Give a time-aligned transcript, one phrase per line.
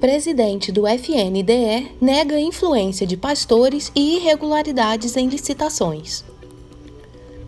[0.00, 6.22] Presidente do FNDE nega influência de pastores e irregularidades em licitações.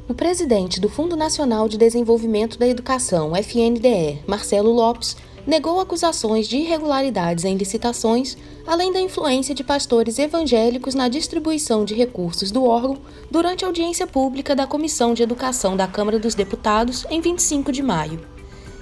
[0.08, 5.14] O presidente do Fundo Nacional de Desenvolvimento da Educação, FNDE, Marcelo Lopes,
[5.46, 8.34] negou acusações de irregularidades em licitações,
[8.66, 12.96] além da influência de pastores evangélicos na distribuição de recursos do órgão
[13.30, 17.82] durante a audiência pública da Comissão de Educação da Câmara dos Deputados em 25 de
[17.82, 18.37] maio.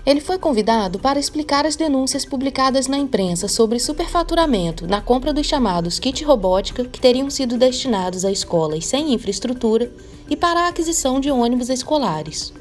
[0.06, 5.48] Ele foi convidado para explicar as denúncias publicadas na imprensa sobre superfaturamento na compra dos
[5.48, 9.92] chamados kit robótica que teriam sido destinados a escolas sem infraestrutura
[10.30, 12.52] e para a aquisição de ônibus escolares.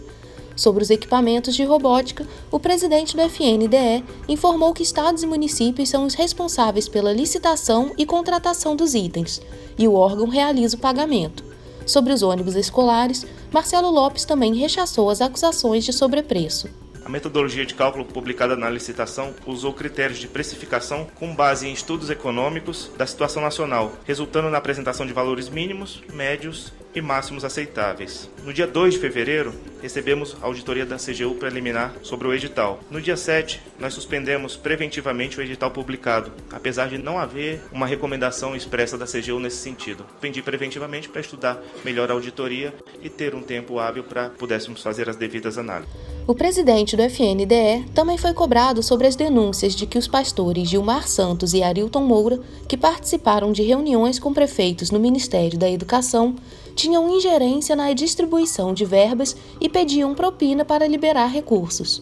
[0.56, 6.04] Sobre os equipamentos de robótica, o presidente do FNDE informou que estados e municípios são
[6.06, 9.40] os responsáveis pela licitação e contratação dos itens,
[9.78, 11.44] e o órgão realiza o pagamento.
[11.86, 16.85] Sobre os ônibus escolares, Marcelo Lopes também rechaçou as acusações de sobrepreço.
[17.06, 22.10] A metodologia de cálculo publicada na licitação usou critérios de precificação com base em estudos
[22.10, 28.28] econômicos da situação nacional, resultando na apresentação de valores mínimos, médios e máximos aceitáveis.
[28.44, 32.80] No dia 2 de fevereiro, recebemos a auditoria da CGU preliminar sobre o edital.
[32.90, 38.56] No dia 7, nós suspendemos preventivamente o edital publicado, apesar de não haver uma recomendação
[38.56, 40.08] expressa da CGU nesse sentido.
[40.14, 45.08] Suspendi preventivamente para estudar melhor a auditoria e ter um tempo hábil para pudéssemos fazer
[45.08, 46.15] as devidas análises.
[46.28, 51.08] O presidente do FNDE também foi cobrado sobre as denúncias de que os pastores Gilmar
[51.08, 56.36] Santos e Arilton Moura, que participaram de reuniões com prefeitos no Ministério da Educação,
[56.76, 62.02] tinham ingerência na distribuição de verbas e pediam propina para liberar recursos.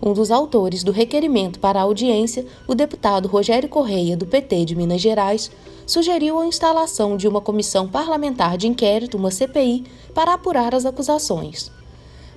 [0.00, 4.76] Um dos autores do requerimento para a audiência, o deputado Rogério Correia, do PT de
[4.76, 5.50] Minas Gerais,
[5.84, 9.82] sugeriu a instalação de uma comissão parlamentar de inquérito, uma CPI,
[10.14, 11.79] para apurar as acusações.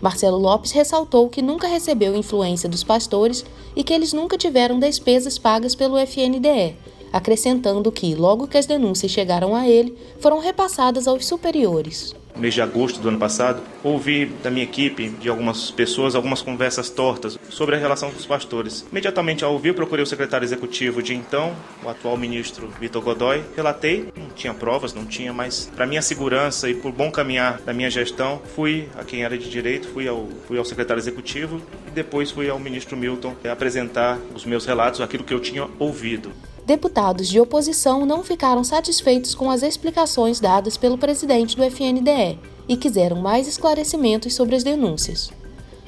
[0.04, 5.38] Marcelo Lopes ressaltou que nunca recebeu influência dos pastores e que eles nunca tiveram despesas
[5.38, 6.76] pagas pelo FNDE,
[7.14, 12.62] acrescentando que, logo que as denúncias chegaram a ele, foram repassadas aos superiores mês de
[12.62, 17.76] agosto do ano passado, ouvi da minha equipe, de algumas pessoas, algumas conversas tortas sobre
[17.76, 18.86] a relação com os pastores.
[18.92, 24.10] Imediatamente ao ouvir, procurei o secretário executivo de então, o atual ministro Vitor Godoy, relatei,
[24.18, 27.90] não tinha provas, não tinha, mas para minha segurança e por bom caminhar da minha
[27.90, 32.32] gestão, fui a quem era de direito, fui ao, fui ao secretário executivo e depois
[32.32, 36.32] fui ao ministro Milton apresentar os meus relatos, aquilo que eu tinha ouvido
[36.66, 42.78] deputados de oposição não ficaram satisfeitos com as explicações dadas pelo presidente do FNDE e
[42.78, 45.32] quiseram mais esclarecimentos sobre as denúncias.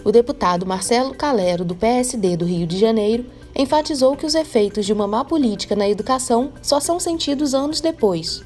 [0.04, 3.26] O deputado Marcelo Calero, do PSD do Rio de Janeiro,
[3.56, 8.44] enfatizou que os efeitos de uma má política na educação só são sentidos anos depois.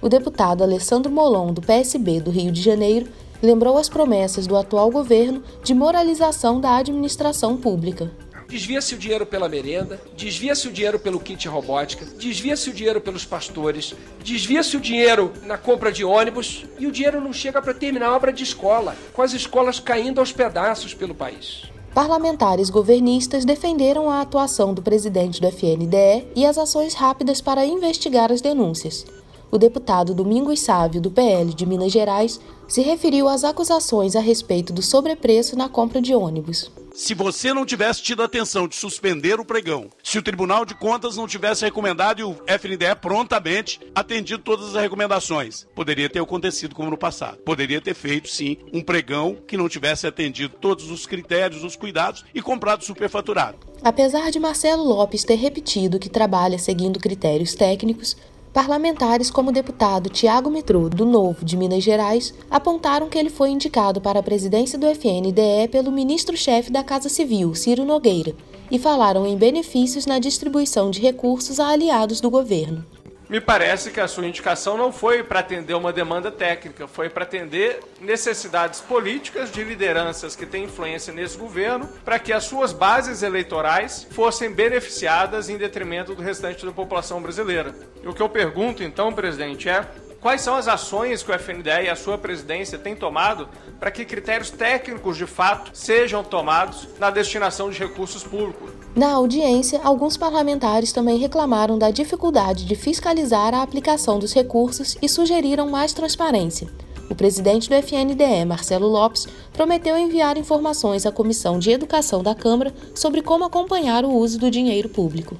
[0.00, 3.08] O deputado Alessandro Molon, do PSB do Rio de Janeiro,
[3.42, 8.10] lembrou as promessas do atual governo de moralização da administração pública.
[8.52, 13.24] Desvia-se o dinheiro pela merenda, desvia-se o dinheiro pelo kit robótica, desvia-se o dinheiro pelos
[13.24, 18.08] pastores, desvia-se o dinheiro na compra de ônibus e o dinheiro não chega para terminar
[18.08, 21.62] a obra de escola, com as escolas caindo aos pedaços pelo país.
[21.94, 28.30] Parlamentares governistas defenderam a atuação do presidente do FNDE e as ações rápidas para investigar
[28.30, 29.06] as denúncias.
[29.50, 32.38] O deputado Domingos Sávio, do PL de Minas Gerais,
[32.68, 37.64] se referiu às acusações a respeito do sobrepreço na compra de ônibus se você não
[37.64, 42.20] tivesse tido atenção de suspender o pregão, se o Tribunal de Contas não tivesse recomendado
[42.20, 47.38] e o FNDE prontamente atendido todas as recomendações, poderia ter acontecido como no passado.
[47.38, 52.24] Poderia ter feito, sim, um pregão que não tivesse atendido todos os critérios, os cuidados
[52.34, 53.58] e comprado superfaturado.
[53.82, 58.16] Apesar de Marcelo Lopes ter repetido que trabalha seguindo critérios técnicos,
[58.52, 63.48] Parlamentares como o deputado Tiago Metrô, do Novo de Minas Gerais, apontaram que ele foi
[63.48, 68.34] indicado para a presidência do FNDE pelo ministro-chefe da Casa Civil, Ciro Nogueira,
[68.70, 72.84] e falaram em benefícios na distribuição de recursos a aliados do governo.
[73.32, 77.22] Me parece que a sua indicação não foi para atender uma demanda técnica, foi para
[77.22, 83.22] atender necessidades políticas de lideranças que têm influência nesse governo, para que as suas bases
[83.22, 87.74] eleitorais fossem beneficiadas em detrimento do restante da população brasileira.
[88.02, 89.82] E o que eu pergunto então, presidente, é
[90.22, 93.48] quais são as ações que o FNDE e a sua presidência têm tomado
[93.80, 98.70] para que critérios técnicos de fato sejam tomados na destinação de recursos públicos?
[98.94, 105.08] Na audiência, alguns parlamentares também reclamaram da dificuldade de fiscalizar a aplicação dos recursos e
[105.08, 106.68] sugeriram mais transparência.
[107.10, 112.72] O presidente do FNDE, Marcelo Lopes, prometeu enviar informações à Comissão de Educação da Câmara
[112.94, 115.36] sobre como acompanhar o uso do dinheiro público.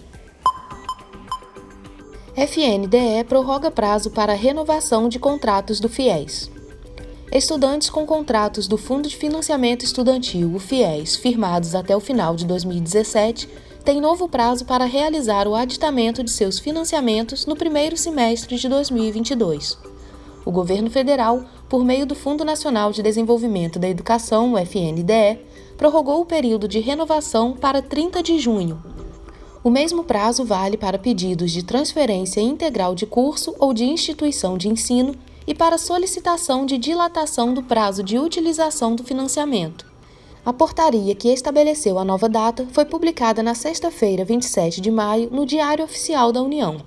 [2.35, 6.51] FNDE prorroga prazo para renovação de contratos do FIES.
[7.31, 12.47] Estudantes com contratos do Fundo de Financiamento Estudantil, o FIES, firmados até o final de
[12.47, 13.47] 2017,
[13.85, 19.77] têm novo prazo para realizar o aditamento de seus financiamentos no primeiro semestre de 2022.
[20.47, 25.39] O governo federal, por meio do Fundo Nacional de Desenvolvimento da Educação, o FNDE,
[25.77, 28.83] prorrogou o período de renovação para 30 de junho,
[29.65, 34.69] o mesmo prazo vale para pedidos de transferência integral de curso ou de instituição de
[34.69, 35.15] ensino
[35.47, 39.87] e para solicitação de dilatação do prazo de utilização do financiamento.
[40.45, 45.47] A portaria que estabeleceu a nova data foi publicada na sexta-feira, 27 de maio, no
[45.47, 46.79] Diário Oficial da União.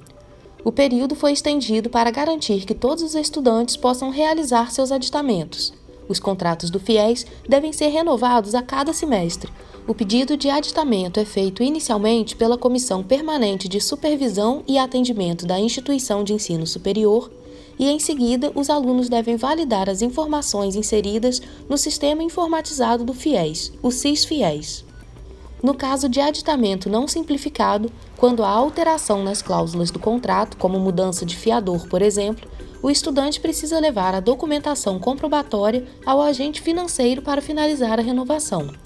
[0.62, 5.74] O período foi estendido para garantir que todos os estudantes possam realizar seus aditamentos.
[6.10, 9.52] Os contratos do FIES devem ser renovados a cada semestre,
[9.88, 15.60] o pedido de aditamento é feito inicialmente pela Comissão Permanente de Supervisão e Atendimento da
[15.60, 17.32] Instituição de Ensino Superior
[17.78, 21.40] e, em seguida, os alunos devem validar as informações inseridas
[21.70, 24.84] no Sistema Informatizado do FIES, o CIS-FIES.
[25.62, 31.26] No caso de aditamento não simplificado, quando há alteração nas cláusulas do contrato, como mudança
[31.26, 32.50] de fiador, por exemplo,
[32.82, 38.85] o estudante precisa levar a documentação comprobatória ao agente financeiro para finalizar a renovação.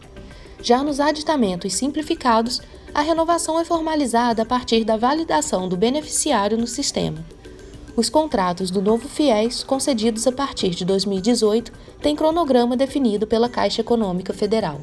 [0.62, 2.62] Já nos aditamentos simplificados,
[2.94, 7.24] a renovação é formalizada a partir da validação do beneficiário no sistema.
[7.96, 11.72] Os contratos do novo FIES, concedidos a partir de 2018,
[12.02, 14.80] têm cronograma definido pela Caixa Econômica Federal.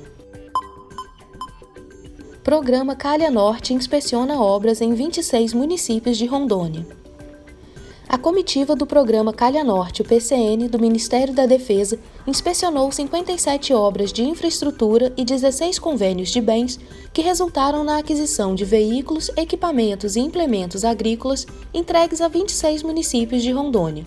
[2.44, 6.86] Programa Calha Norte inspeciona obras em 26 municípios de Rondônia.
[8.08, 14.12] A comitiva do programa Calha Norte, o PCN, do Ministério da Defesa, inspecionou 57 obras
[14.12, 16.78] de infraestrutura e 16 convênios de bens
[17.12, 23.50] que resultaram na aquisição de veículos, equipamentos e implementos agrícolas entregues a 26 municípios de
[23.50, 24.04] Rondônia.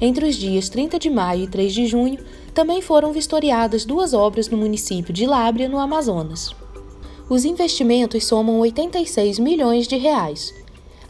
[0.00, 2.20] Entre os dias 30 de maio e 3 de junho,
[2.54, 6.54] também foram vistoriadas duas obras no município de Lábrea, no Amazonas.
[7.28, 10.54] Os investimentos somam 86 milhões de reais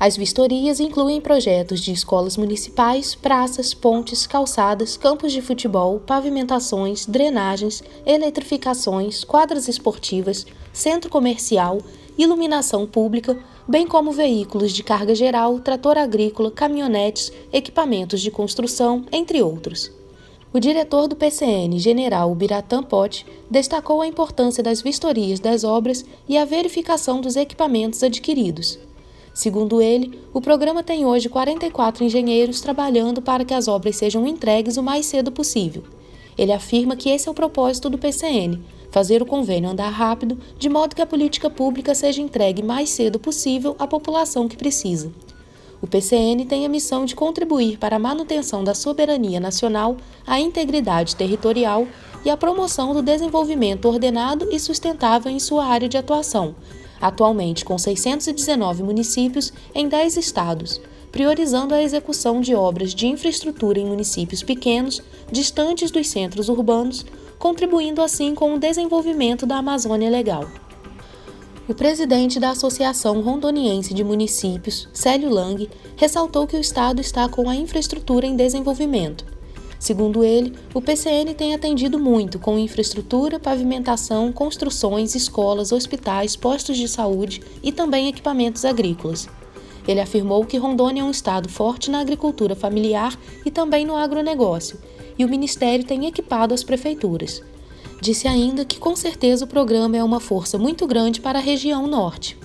[0.05, 7.83] as vistorias incluem projetos de escolas municipais, praças, pontes, calçadas, campos de futebol, pavimentações, drenagens,
[8.05, 11.79] eletrificações, quadras esportivas, centro comercial,
[12.19, 19.43] iluminação pública, bem como veículos de carga geral, trator agrícola, caminhonetes, equipamentos de construção, entre
[19.43, 19.91] outros.
[20.53, 26.37] O diretor do PCN, general Biratã Pote, destacou a importância das vistorias das obras e
[26.37, 28.79] a verificação dos equipamentos adquiridos.
[29.35, 34.77] Segundo ele, o programa tem hoje 44 engenheiros trabalhando para que as obras sejam entregues
[34.77, 35.83] o mais cedo possível.
[36.39, 40.69] Ele afirma que esse é o propósito do PCN, fazer o convênio andar rápido, de
[40.69, 45.11] modo que a política pública seja entregue mais cedo possível à população que precisa.
[45.83, 51.17] O PCN tem a missão de contribuir para a manutenção da soberania nacional, a integridade
[51.17, 51.89] territorial
[52.25, 56.55] e a promoção do desenvolvimento ordenado e sustentável em sua área de atuação,
[57.01, 60.81] atualmente com 619 municípios em 10 estados,
[61.11, 67.05] priorizando a execução de obras de infraestrutura em municípios pequenos, distantes dos centros urbanos,
[67.39, 70.49] contribuindo assim com o desenvolvimento da Amazônia Legal.
[71.69, 77.49] O presidente da Associação Rondoniense de Municípios, Célio Lang, ressaltou que o Estado está com
[77.49, 79.34] a infraestrutura em desenvolvimento
[79.85, 86.89] Segundo ele, o PCN tem atendido muito com infraestrutura, pavimentação, construções, escolas, hospitais, postos de
[86.89, 89.29] saúde e também equipamentos agrícolas.
[89.87, 93.15] Ele afirmou que Rondônia é um estado forte na agricultura familiar
[93.45, 94.81] e também no agronegócio,
[95.19, 97.43] e o Ministério tem equipado as prefeituras.
[98.01, 101.87] Disse ainda que com certeza o programa é uma força muito grande para a região
[101.87, 102.39] norte.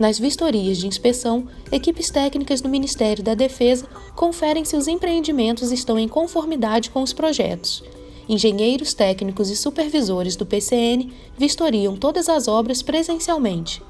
[0.00, 5.98] Nas vistorias de inspeção, equipes técnicas do Ministério da Defesa conferem se os empreendimentos estão
[5.98, 7.84] em conformidade com os projetos.
[8.26, 13.82] Engenheiros técnicos e supervisores do PCN vistoriam todas as obras presencialmente.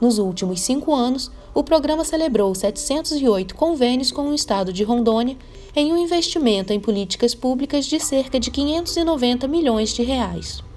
[0.00, 5.36] Nos últimos cinco anos, o programa celebrou 708 convênios com o Estado de Rondônia
[5.76, 10.69] em um investimento em políticas públicas de cerca de 590 milhões de reais.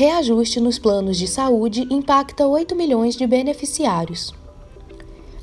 [0.00, 4.32] Reajuste nos planos de saúde impacta 8 milhões de beneficiários.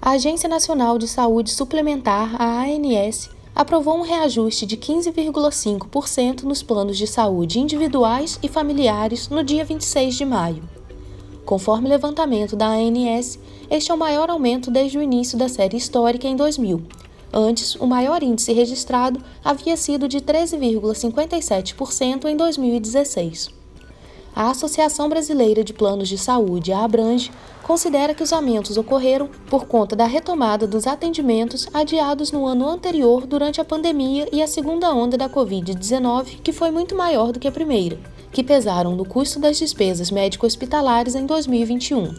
[0.01, 6.97] A Agência Nacional de Saúde Suplementar, a ANS, aprovou um reajuste de 15,5% nos planos
[6.97, 10.63] de saúde individuais e familiares no dia 26 de maio.
[11.43, 13.37] Conforme levantamento da ANS,
[13.69, 16.81] este é o maior aumento desde o início da série histórica em 2000.
[17.33, 23.64] Antes, o maior índice registrado havia sido de 13,57% em 2016.
[24.35, 27.31] A Associação Brasileira de Planos de Saúde, a Abrange,
[27.63, 33.25] considera que os aumentos ocorreram por conta da retomada dos atendimentos adiados no ano anterior
[33.25, 37.47] durante a pandemia e a segunda onda da Covid-19, que foi muito maior do que
[37.47, 37.97] a primeira,
[38.33, 42.13] que pesaram no custo das despesas médico-hospitalares em 2021.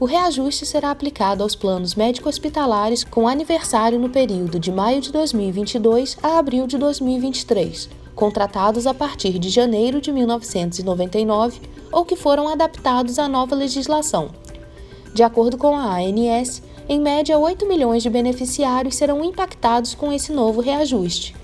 [0.00, 6.16] O reajuste será aplicado aos planos médico-hospitalares com aniversário no período de maio de 2022
[6.22, 11.60] a abril de 2023, contratados a partir de janeiro de 1999
[11.92, 14.30] ou que foram adaptados à nova legislação,
[15.16, 20.30] de acordo com a ANS, em média 8 milhões de beneficiários serão impactados com esse
[20.30, 21.34] novo reajuste.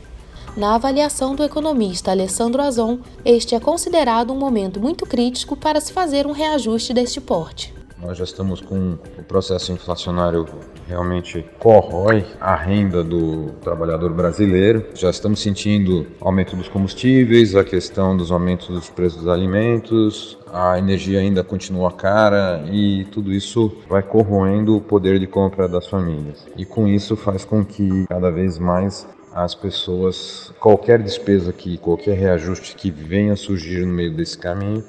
[0.54, 5.90] Na avaliação do economista Alessandro Azon, este é considerado um momento muito crítico para se
[5.90, 7.74] fazer um reajuste deste porte.
[7.98, 10.46] Nós já estamos com o processo inflacionário
[10.92, 14.84] realmente corrói a renda do trabalhador brasileiro.
[14.94, 20.78] Já estamos sentindo aumento dos combustíveis, a questão dos aumentos dos preços dos alimentos, a
[20.78, 26.46] energia ainda continua cara e tudo isso vai corroendo o poder de compra das famílias.
[26.58, 32.18] E com isso faz com que cada vez mais as pessoas, qualquer despesa que, qualquer
[32.18, 34.84] reajuste que venha surgir no meio desse caminho,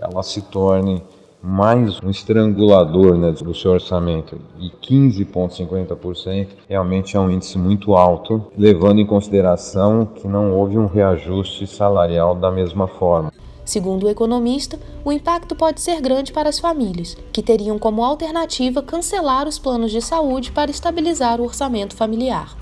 [0.00, 1.02] ela se torne
[1.42, 8.46] mais um estrangulador né, do seu orçamento e 15,50% realmente é um índice muito alto,
[8.56, 13.32] levando em consideração que não houve um reajuste salarial da mesma forma.
[13.64, 18.82] Segundo o economista, o impacto pode ser grande para as famílias, que teriam como alternativa
[18.82, 22.61] cancelar os planos de saúde para estabilizar o orçamento familiar.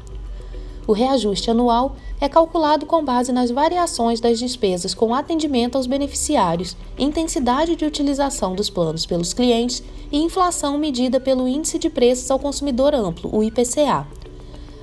[0.91, 6.77] O reajuste anual é calculado com base nas variações das despesas com atendimento aos beneficiários,
[6.99, 12.41] intensidade de utilização dos planos pelos clientes e inflação medida pelo Índice de Preços ao
[12.41, 14.05] Consumidor Amplo, o IPCA.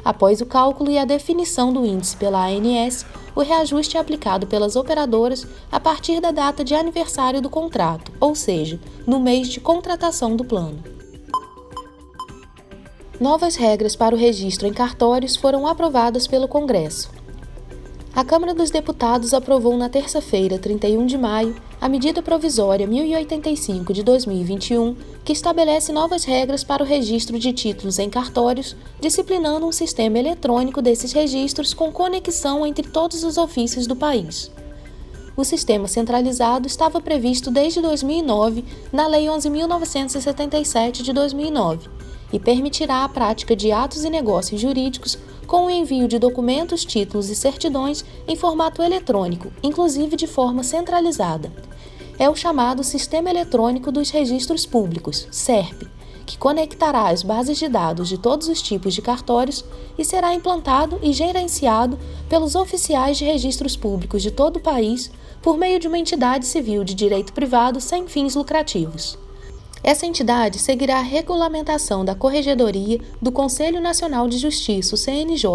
[0.05, 4.77] Após o cálculo e a definição do índice pela ANS, o reajuste é aplicado pelas
[4.77, 10.37] operadoras a partir da data de aniversário do contrato, ou seja, no mês de contratação
[10.37, 10.96] do plano.
[13.19, 17.09] Novas regras para o registro em cartórios foram aprovadas pelo Congresso.
[18.13, 24.03] A Câmara dos Deputados aprovou na terça-feira, 31 de maio, a medida provisória 1085 de
[24.03, 24.95] 2021,
[25.25, 30.79] que estabelece novas regras para o registro de títulos em cartórios, disciplinando um sistema eletrônico
[30.79, 34.51] desses registros com conexão entre todos os ofícios do país.
[35.35, 41.97] O sistema centralizado estava previsto desde 2009 na Lei 11.977 de 2009
[42.31, 47.29] e permitirá a prática de atos e negócios jurídicos com o envio de documentos, títulos
[47.29, 51.51] e certidões em formato eletrônico, inclusive de forma centralizada.
[52.19, 55.87] É o chamado Sistema Eletrônico dos Registros Públicos, SERP,
[56.25, 59.63] que conectará as bases de dados de todos os tipos de cartórios
[59.97, 65.09] e será implantado e gerenciado pelos oficiais de registros públicos de todo o país
[65.41, 69.17] por meio de uma entidade civil de direito privado sem fins lucrativos.
[69.87, 75.47] Essa entidade seguirá a regulamentação da Corregedoria do Conselho Nacional de Justiça, o CNJ,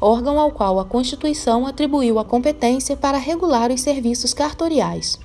[0.00, 5.18] órgão ao qual a Constituição atribuiu a competência para regular os serviços cartoriais.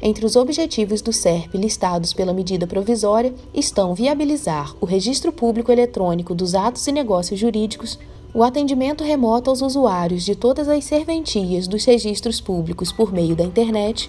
[0.00, 6.36] Entre os objetivos do SERP listados pela medida provisória estão viabilizar o registro público eletrônico
[6.36, 7.98] dos atos e negócios jurídicos,
[8.32, 13.42] o atendimento remoto aos usuários de todas as serventias dos registros públicos por meio da
[13.42, 14.08] internet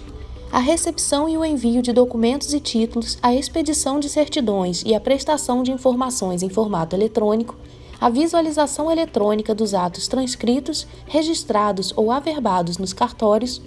[0.52, 5.00] a recepção e o envio de documentos e títulos, a expedição de certidões e a
[5.00, 7.56] prestação de informações em formato eletrônico,
[8.00, 13.62] a visualização eletrônica dos atos transcritos, registrados ou averbados nos cartórios,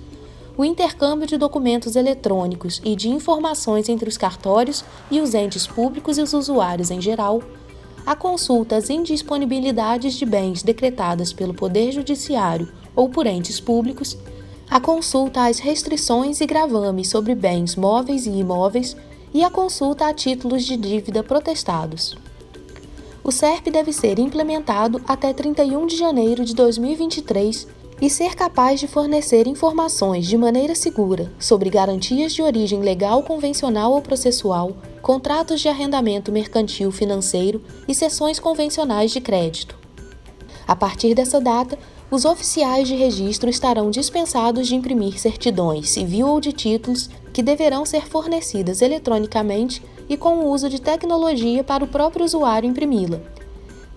[0.57, 6.17] o intercâmbio de documentos eletrônicos e de informações entre os cartórios e os entes públicos
[6.17, 7.41] e os usuários em geral,
[8.05, 14.17] a consulta às indisponibilidades de bens decretadas pelo Poder Judiciário ou por entes públicos
[14.69, 18.95] a consulta às restrições e gravames sobre bens móveis e imóveis
[19.33, 22.15] e a consulta a títulos de dívida protestados.
[23.23, 27.67] O SERP deve ser implementado até 31 de janeiro de 2023
[28.01, 33.93] e ser capaz de fornecer informações de maneira segura sobre garantias de origem legal, convencional
[33.93, 39.77] ou processual, contratos de arrendamento mercantil financeiro e sessões convencionais de crédito.
[40.67, 41.77] A partir dessa data,
[42.13, 47.87] os oficiais de registro estarão dispensados de imprimir certidões civil ou de títulos que deverão
[47.87, 53.19] ser fornecidas eletronicamente e com o uso de tecnologia para o próprio usuário imprimi-la.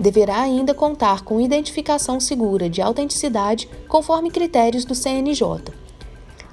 [0.00, 5.74] Deverá ainda contar com identificação segura de autenticidade conforme critérios do CNJ.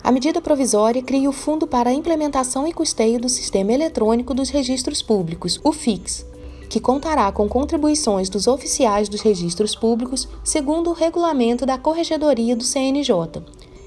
[0.03, 4.49] A medida provisória cria o Fundo para a Implementação e Custeio do Sistema Eletrônico dos
[4.49, 6.25] Registros Públicos, o FIX,
[6.73, 12.63] que contará com contribuições dos oficiais dos registros públicos, segundo o regulamento da Corregedoria do
[12.63, 13.13] CNJ.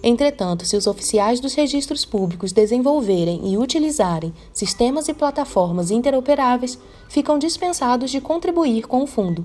[0.04, 6.78] Entretanto, se os oficiais dos registros públicos desenvolverem e utilizarem sistemas e plataformas interoperáveis,
[7.08, 9.44] ficam dispensados de contribuir com o fundo.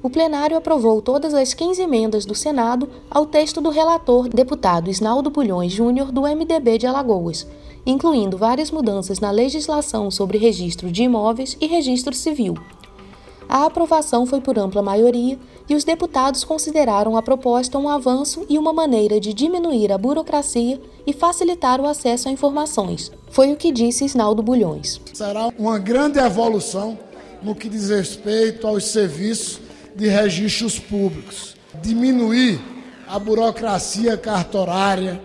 [0.00, 5.28] O plenário aprovou todas as 15 emendas do Senado ao texto do relator, deputado Isnaldo
[5.28, 7.44] Bulhões Júnior, do MDB de Alagoas,
[7.84, 12.54] incluindo várias mudanças na legislação sobre registro de imóveis e registro civil.
[13.48, 15.36] A aprovação foi por ampla maioria
[15.68, 20.80] e os deputados consideraram a proposta um avanço e uma maneira de diminuir a burocracia
[21.06, 23.10] e facilitar o acesso a informações.
[23.30, 25.00] Foi o que disse Isnaldo Bulhões.
[25.12, 26.96] Será uma grande evolução
[27.42, 29.67] no que diz respeito aos serviços
[29.98, 31.56] de registros públicos.
[31.82, 32.60] Diminuir
[33.08, 35.20] a burocracia cartorária,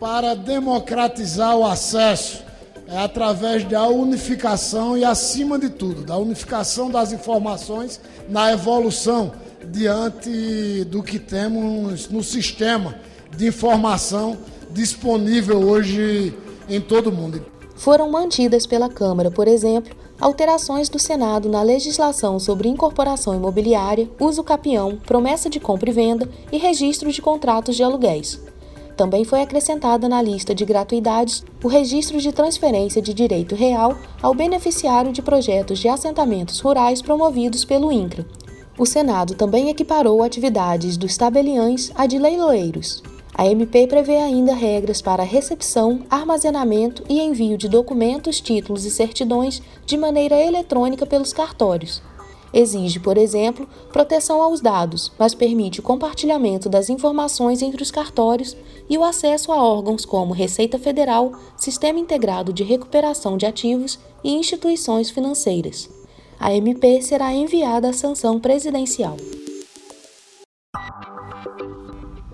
[0.00, 2.44] para democratizar o acesso
[2.86, 9.32] é através da unificação e, acima de tudo, da unificação das informações na evolução
[9.64, 12.94] diante do que temos no sistema
[13.36, 14.38] de informação
[14.70, 16.34] disponível hoje
[16.68, 17.44] em todo o mundo.
[17.76, 24.42] Foram mantidas pela Câmara, por exemplo, alterações do Senado na legislação sobre incorporação imobiliária, uso
[24.42, 28.40] capião, promessa de compra e venda e registro de contratos de aluguéis.
[28.96, 34.34] Também foi acrescentada na lista de gratuidades o registro de transferência de direito real ao
[34.34, 38.26] beneficiário de projetos de assentamentos rurais promovidos pelo INCRA.
[38.76, 43.02] O Senado também equiparou atividades dos tabeliães a de leiloeiros.
[43.38, 49.62] A MP prevê ainda regras para recepção, armazenamento e envio de documentos, títulos e certidões
[49.86, 52.02] de maneira eletrônica pelos cartórios,
[52.52, 58.56] Exige, por exemplo, proteção aos dados, mas permite o compartilhamento das informações entre os cartórios
[58.88, 64.32] e o acesso a órgãos como Receita Federal, Sistema Integrado de Recuperação de Ativos e
[64.32, 65.90] instituições financeiras.
[66.40, 69.16] A MP será enviada à sanção presidencial.